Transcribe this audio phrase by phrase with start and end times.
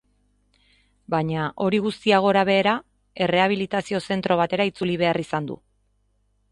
[1.13, 2.73] Baina, hori guztia gorabehera,
[3.27, 5.63] errehabilitazio zentro batera itzuli behar izan du.